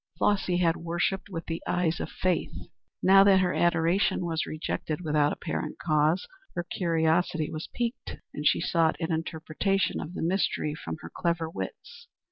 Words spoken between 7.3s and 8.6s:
was piqued, and